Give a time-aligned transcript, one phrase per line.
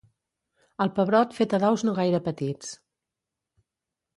[0.85, 2.73] el pebrot fet a daus no gaire petits